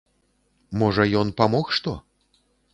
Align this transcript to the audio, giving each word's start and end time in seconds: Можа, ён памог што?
Можа, 0.85 1.03
ён 1.21 1.31
памог 1.43 1.65
што? 1.79 1.97